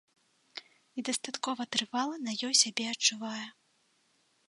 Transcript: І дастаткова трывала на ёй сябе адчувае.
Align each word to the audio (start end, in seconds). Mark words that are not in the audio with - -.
І 0.99 1.03
дастаткова 1.09 1.61
трывала 1.77 2.15
на 2.25 2.31
ёй 2.51 2.55
сябе 2.65 2.85
адчувае. 2.97 3.47